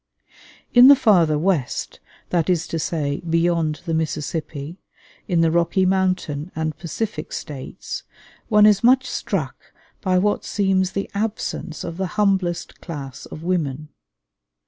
[0.73, 1.99] In the farther West,
[2.31, 4.79] that is to say, beyond the Mississippi,
[5.27, 8.01] in the Rocky Mountain and Pacific States,
[8.47, 13.89] one is much struck by what seems the absence of the humblest class of women.